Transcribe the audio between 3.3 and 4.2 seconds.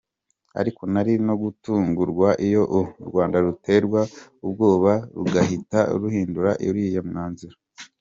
ruterwa